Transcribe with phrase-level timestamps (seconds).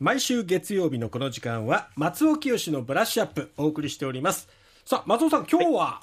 [0.00, 4.48] 毎週月曜日のこの時間は松尾清のブラッシュアップお送りしております。
[4.84, 6.00] さあ松尾さん今日は？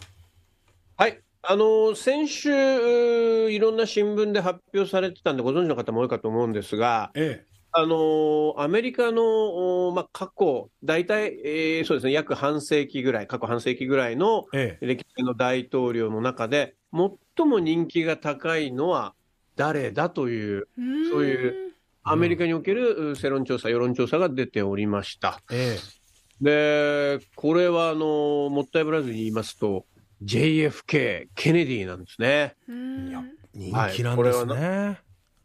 [0.98, 1.22] はい。
[1.42, 14.86] あの先週、いろんな新聞で発表されてたんで、ご存知の方も多いかと思うんですが、えあのアメリカの、おまあ、過去、大体、えーそうですね、約半世紀ぐらい、過去半世紀ぐらいのええ。
[14.86, 16.76] 歴代の大統領の中で、
[17.38, 19.14] 最も人気が高いのは
[19.56, 20.68] 誰だという、
[21.12, 21.65] そういう
[22.08, 25.42] アメリカにおけるう世論調査、世論調査が出ておりました。
[25.52, 25.78] え
[26.40, 29.86] で、これはあのもったいぶらずに言いますと、
[30.24, 32.56] JFK、ケネディなんですね。
[32.70, 33.24] えいや
[33.56, 33.94] 人はい。
[33.94, 35.00] 気なんですこれね、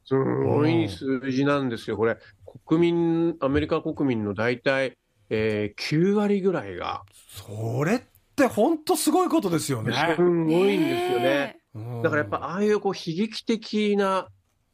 [0.05, 2.19] すごい数字なんですよ、これ、
[2.67, 4.99] 国民、アメリカ国民の大体、
[5.31, 8.01] えー、9割ぐらいが、それっ
[8.37, 9.95] て本当すごいことですよね。
[10.15, 11.61] すごいんですよね。
[11.75, 12.03] うん。
[12.03, 14.29] だからやっぱ、ああいうこう悲劇的な、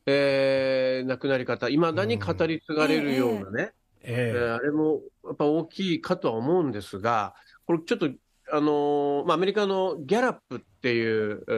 [0.07, 4.55] えー亡くなり方、いまだに語り継がれるようなね、ええー。
[4.55, 7.35] あれもやっぱ大きいかとは思うんですが、
[7.67, 8.09] これちょっと、
[8.53, 11.53] あのーまあ、アメリカのギャラップっていう、え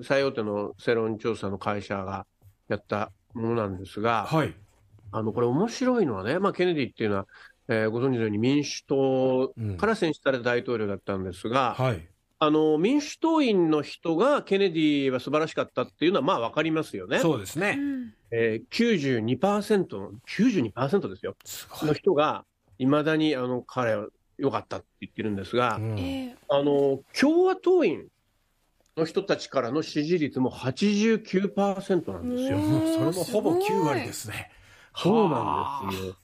[0.00, 2.26] ー最大手の世論調査の会社が
[2.68, 4.54] やったものなんですえが、はい。
[5.10, 7.26] あのこれ、面白いのはね、まあ、ケネディっていうのは、
[7.68, 12.08] えーご存知のように民主党うんから選出された大統領だったんですが、はい
[12.40, 17.18] あの民主党員の人がケネディは素晴らしかったっていうのは、まあ分かりますよね。
[17.18, 17.78] そうですね。
[18.30, 21.88] えー、92%の、92%ですよ、すごい。
[21.88, 22.44] の人が、
[22.78, 24.06] いまだにあの彼は
[24.38, 26.36] 良かったって言ってるんですが、うん。
[26.48, 28.06] あの共和党員
[28.96, 32.58] の人たちからの支持率も89%なんですよ。
[32.94, 33.80] それもほぼすごい。
[33.80, 34.52] 9割ですね。
[34.94, 36.16] そうなんですよ。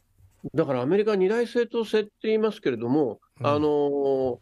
[0.55, 3.47] だからアメリカ二大政党制って言いますけれども、うん。
[3.47, 4.39] あの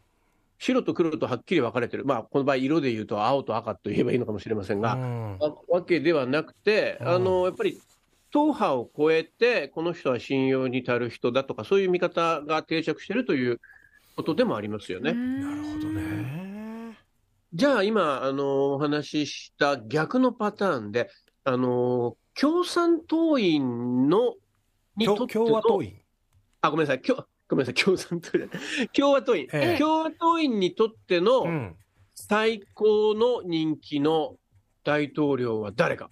[0.62, 5.38] 白と黒とはっきり分かれてる、まあ、この場合、色で言うと青と赤と言えばいいのかもしれませんが、うん。
[5.38, 7.08] わわけではなくて、うん。
[7.08, 7.80] あのやっぱり
[8.30, 13.60] 党派を超えて、この人は信用に足る人だとか、そういう見方が定着しているという
[14.14, 15.12] ことでもありますよね。
[15.12, 16.96] なるほどね。
[17.52, 21.10] じゃあ今、あのお話しした逆のパターンで、
[21.42, 24.34] あの共産党員の
[24.96, 25.96] にと共っての共和党員。
[26.60, 28.50] あ、ごめんなさい、共ごめんなさい、共産党員、
[28.94, 29.78] 共和党員、ええ。
[29.78, 31.76] 共和党員にとってのうん。
[32.14, 34.36] 最高の人気の
[34.84, 36.10] 大統領は誰か、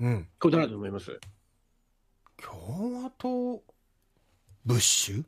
[0.00, 0.28] うん。
[0.38, 1.20] これ誰だと思います？
[2.36, 3.62] 共和党
[4.64, 5.24] ブッシュ？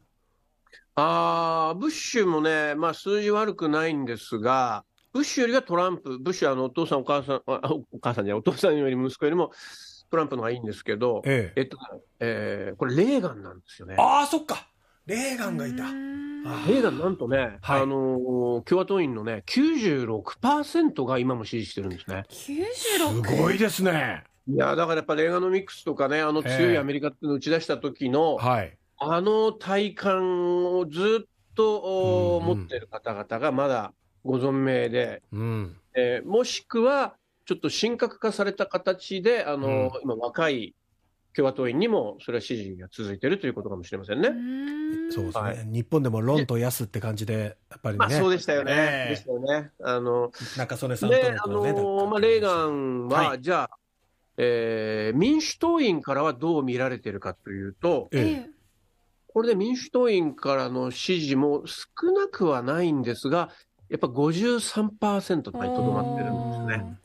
[0.96, 7.60] あーブッシュもね、まあ、数字悪くないんですが、ブッシュよりはトランプ、ブッシュはあのお父さん、お母さん、あ
[7.92, 9.52] お母さんじゃない、お父さんよりも息子よりも
[10.10, 11.60] トランプの方がいいんですけど、ええ。
[11.60, 11.78] えっと、
[12.20, 13.96] えーこれ、レーガンなんですよね。
[13.98, 14.68] ああそっか
[15.06, 15.84] レーガンがいた。
[15.84, 15.88] あ
[16.68, 17.82] レーガン、なんとね、はい。
[17.82, 22.24] あのー共和党員のね、96%が今も支持してるんですね。
[22.28, 24.24] す96ごいですね。
[24.48, 28.76] いや、だからやっぱレーガノミクスとかね、あの強いアメリカっていうのを打ち出した時の、はい。
[28.98, 32.58] あの体感をずっとおうんうん。
[32.58, 33.92] 持ってる方々がまだ
[34.24, 35.76] ご存命で、うん。
[35.94, 37.14] えーもしくは
[37.44, 39.90] ちょっと神格化された形で、あのうん。
[40.02, 40.74] 今、若い
[41.36, 44.30] 共和党員にもそれは支持が続いているということかもしれませんね。
[45.10, 45.66] そうですね、はい。
[45.66, 48.72] 日本でもロンとヤスって感じでやっぱりね、まあ、そうでしたよね。
[48.74, 49.10] ええ。
[49.10, 49.70] でしたよね。
[49.82, 53.42] あの中曽根さんとで、あのまあ、レーガンは、はい。
[53.42, 53.78] じゃあ、
[54.38, 58.50] えー民主党員からはどう見られてるかというと、ええ。
[59.28, 63.50] これで民主党員からの支持も少なくはないんですが、
[63.90, 66.98] やっぱ53%とかにとどまってるんですね。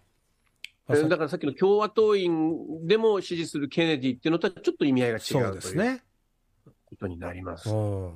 [0.88, 6.04] だからさっきの共和党員でも支持するケネディっていうのとはちょっと意味合いが違そううというですね。
[6.86, 7.70] ことになります。
[7.70, 8.14] うん。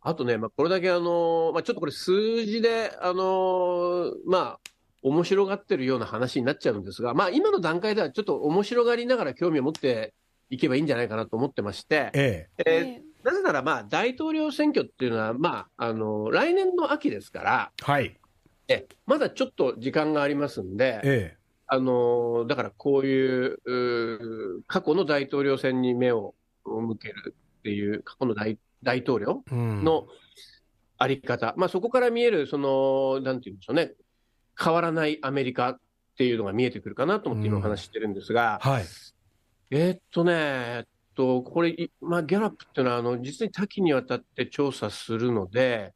[0.00, 4.60] あとね、まあ、これだけあの、まあ、ちょっとこれ数字で、あのまあ、
[5.02, 10.14] 面白がってるような話になっちゃうんですが、まあ、今の段階ではちょっと面白がりながら興味を持って
[10.50, 12.62] いけばいいんじゃないかなと思ってまして、ええ。
[12.66, 18.20] えーなぜなら、まあ、大統領選挙っていうのは、まあ、あの来年の秋ですから、はい。
[18.68, 21.36] えまだちょっと時間がありますんで、え
[21.66, 30.06] あのだからこういう過去の大統領選に目を向けるっていう、過去の大大統領の
[30.98, 33.92] あり方、まあ、そこから見える、その、なんていうんでしょうね、
[34.58, 35.80] 変わらないアメリカっ
[36.16, 38.84] ていうのが見えてくるかなと思って今お話ししてるんですが、はい。
[39.70, 40.86] えーっとね、えっ
[41.16, 45.94] と、これ、いまあ、ギャラップっていうのは、あの、実に多岐にわたって調査するので、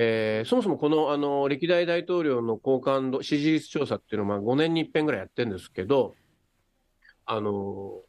[0.00, 6.14] えーそもそもこの、あの、歴代大統領の好感度、支持率調査っていうのは、まあ、5年に一遍ぐらいやってるんですけど、
[7.26, 8.00] あの、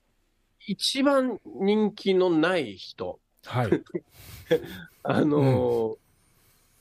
[0.68, 3.72] 一番人気のない人、はい。
[5.02, 5.98] あの、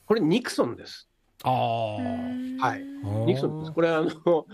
[0.05, 1.09] これニクソンです。
[1.41, 1.95] ああ
[2.59, 2.81] はい。
[2.81, 2.83] い。
[3.25, 3.71] ニクソンです。
[3.71, 4.45] これあの、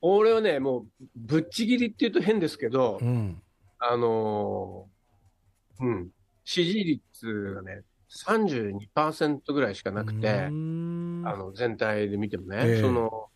[0.00, 3.42] 俺はね、もう、ぶっちぎりって言うと変ですけど、うん。
[3.78, 4.88] あの
[5.80, 6.10] うん、
[6.44, 7.82] 支持率がね、
[8.12, 12.80] 32%ぐらいしかなくて、あの全体で見てもね、ええ。
[12.80, 13.28] その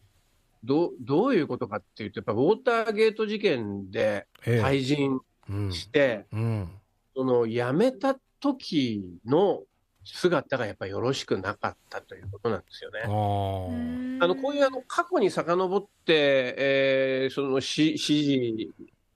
[0.65, 4.63] どうどういうことかっていうと、やっぱウォーターゲート事件でええ。
[4.63, 6.71] 退陣うんして、うん。
[7.15, 9.63] その辞めた時の
[10.05, 13.01] 姿がやっぱりよろしくなかったということなんですよね。
[13.05, 18.71] あのこういうあの過去に遡って、えーその支支持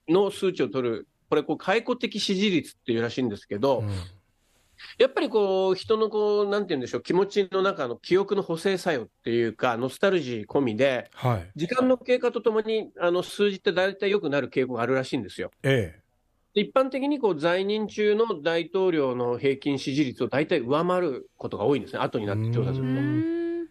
[0.09, 3.89] の数値を取る、これ、こう解雇的支持率っていうらしいんですけど、うん
[4.99, 11.51] やっぱりこう人のこう、なんて言うんでしょう、気持ちの中の記憶の補正作用っていうか、ノスタルジー込みで、はい。
[11.57, 15.51] 時間の経過とともにあの数字って大体良くなる傾向があるらしいんですよ。
[15.63, 16.01] え
[16.55, 23.01] で一般的にこう在任中の大統領の平均支持率を大体上回ることが多いんですね、後になって調査すうると。
[23.01, 23.67] ん。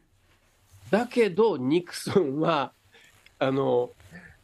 [0.90, 2.72] だけど、ニクソンは、
[3.38, 3.92] あの、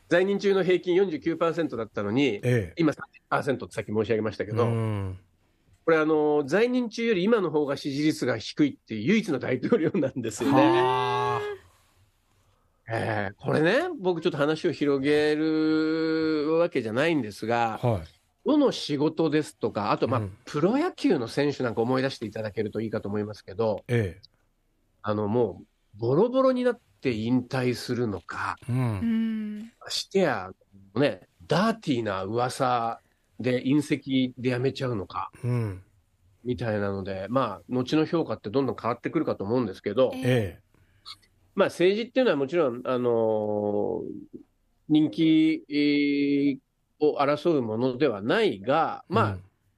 [0.10, 2.74] 在任中の平均49%だったのにえ、え。
[2.78, 2.94] 今
[3.32, 5.20] 30%ってさっき申し上げましたけえど、うん
[5.86, 10.62] これあの、在任中より今の方が支持率が低いっていう唯一の大統領なんですよね。
[10.62, 11.42] は
[12.90, 13.36] ええ。
[13.38, 18.04] これね、僕ちょっと話を広げるわけじゃないんですがあ、はい。
[18.46, 20.38] どの仕事ですとか、あとまあ、うん。
[20.46, 24.20] プロ野球の選手なんか思い出していただけるといいかと思いますけど、え
[25.04, 28.72] あのもう、ボロボロになって引退するのか、え。
[28.72, 30.50] ううんんましてや、
[30.96, 33.02] ね、ダーティーな噂
[33.40, 35.84] で隕石でやめちゃうのか、うん。
[36.44, 40.60] みたいなので、まあ、後の評価ってどんどん変わってくるかと思うんですけど、え
[41.56, 44.40] まあ、政治っていうのはもちろん、あのー
[44.88, 46.58] 人気えー
[47.00, 49.38] を争うものではないが、えまあ、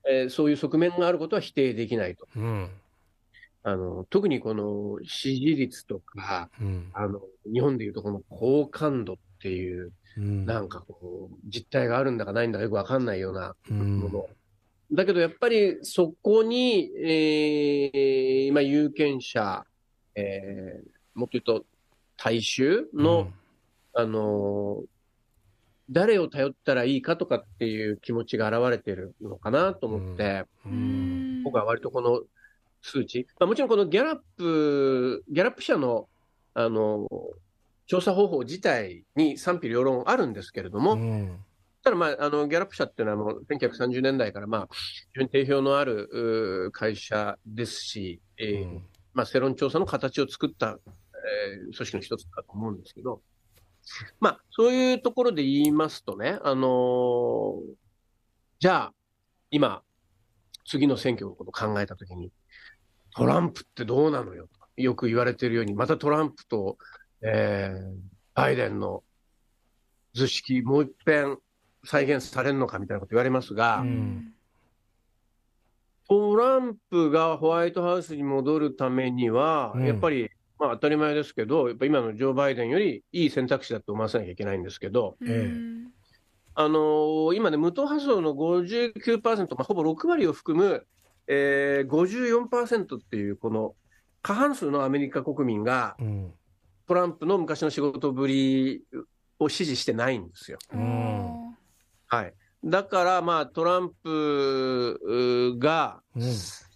[0.09, 2.27] えーそういう側面があることは否定できないと。
[2.35, 2.69] うん。
[3.63, 6.89] あの特にこの支持率とか、うん。
[6.93, 7.21] あの
[7.51, 10.45] 日本でいうとこの好感度っていう、うん。
[10.45, 13.99] なんかこう、実態があるんだかないんだかよくわかんないようなうん。
[13.99, 14.27] もの。
[14.91, 19.65] だけどやっぱりそこに、えーまあ、有権者、
[20.15, 21.65] えーもっと言うと
[22.15, 23.31] 大衆の、
[23.93, 24.85] あのー
[25.89, 31.39] 誰を頼ったらいいかとかっていう気持ちが現れてるのかなと思って、ううん。
[31.39, 32.21] ん僕は割とこの
[32.81, 36.09] 数値、まあ、もちろんこのギャラップ、ギャラップ社の、
[36.53, 37.07] あの
[37.87, 41.39] 調査方法自体に賛否両論あるんですけれども、うん。
[41.83, 48.85] ただ、まあ、あのギャラップ社っていうのはもう1930年代から、まあ、非常に定評のある会社ですし、えーうん。
[49.13, 53.21] まあ、世論調査の形を作った、えー組織の一つだと思うんですけど、
[54.19, 57.59] まあ、そういうところで言いますとね、あのー
[58.59, 58.93] じゃあ、
[59.51, 59.83] 今、
[60.65, 62.31] 次の選挙のことを考えたときに、
[63.15, 66.77] トランプってどうなのよと、よく言われているように、またトランプと、
[67.21, 69.03] えーバイデンの
[70.13, 71.39] 図式、もう一遍
[71.83, 74.31] 再現されるのかみたいなこと言われますが、うん。
[76.07, 79.87] トランプがホワイトハウスに戻るためには、うん。
[79.87, 80.29] やっぱり、
[80.59, 85.29] まあ、当たり前ですけど、やっぱ今のジョー・バイデンよりいい選択肢だと思わせなきゃいけないんですけど、ええ。
[85.31, 85.87] うん
[86.59, 90.87] あのー今ね、無党派層の59%、まあ、ほぼ6割を含む、
[91.27, 93.75] えー、54%っていう、この
[94.23, 96.33] 過半数のアメリカ国民が、うん
[96.87, 98.83] トランプの昔の仕事ぶり
[99.39, 100.57] を支持してないんですよ。
[100.73, 101.57] うん。
[102.07, 106.23] はい、だから、まあ、トランプがうん。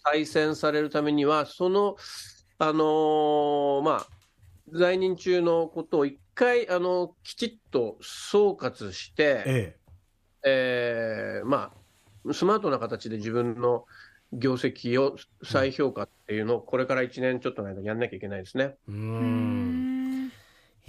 [0.04, 1.96] 再選されるためには、その、
[2.58, 4.08] あのーまあ、
[4.74, 9.76] 在任中のことを一回、あのきちっと総括して、え
[10.44, 11.42] え。
[11.44, 11.72] ーま
[12.28, 13.86] あ、スマートな形で自分の
[14.34, 18.64] 業績を再評価っていうのを、これから1年ちょっとの間やんなきゃいけないですね。
[18.64, 19.91] えううんん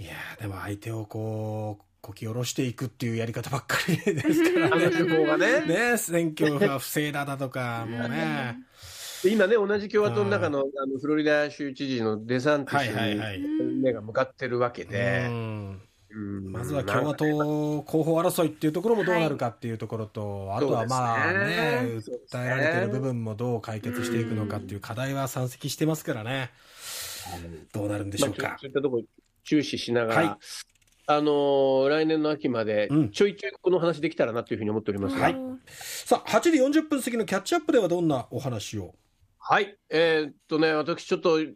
[0.03, 5.65] いやーでも相手をこうこき下ろしていくっていうやり方ばっかりですから あの手法がね。
[5.65, 8.57] ね選挙が不正だだとかもうね。
[9.23, 13.39] で今ね、同じ共和党の中のあのフロリダ州知事のデサンティはいはいはスい。
[13.39, 15.29] に目が向かってるわけで、
[16.11, 17.25] まずは共和党
[17.83, 21.39] 候補争いっていうところもどうなるかっていうところと、あとはまあね。
[21.39, 26.51] ね訴えられてる部分もどう解決していくのかっていう課題は山積してますからね。
[27.71, 29.03] どうなるんでしょうまあかそういったところ
[29.43, 30.37] 注視しながら、はい。
[31.05, 33.11] あのー来年の秋までうん。
[33.11, 35.35] ちょいちょいこの話できたらなというふうに思っておりますが、はい。
[35.67, 38.95] さあ8時40分過ぎのキャッチアップではどんなお話を？
[39.39, 41.55] はい、えーっとね、私ちょっと、うん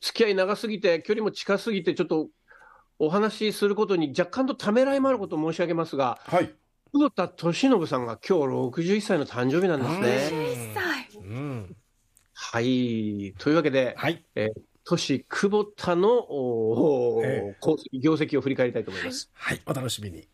[0.00, 2.28] 付き合い長すぎて、距離も近すぎて、ちょっと
[2.98, 6.54] お話しすることに若干とためらいもあることを申し上げますが、はい。
[6.92, 10.74] 久保田利伸さんが今日61歳の誕生日なんですね。
[10.74, 11.76] 1歳うん。
[12.34, 13.34] はい。
[13.38, 14.26] というわけで、はい
[14.84, 16.26] 都市久保田の、
[17.24, 19.30] え功績業績を振り返りたいと思います。
[19.32, 19.60] はい。
[19.66, 20.28] お楽しみに